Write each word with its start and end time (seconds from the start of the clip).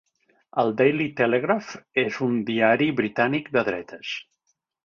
El 0.63 0.71
Daily 0.79 1.05
Telegraph 1.19 1.69
és 2.05 2.19
un 2.29 2.41
diari 2.49 2.91
britànic 3.03 3.55
de 3.59 3.67
dretes. 3.73 4.19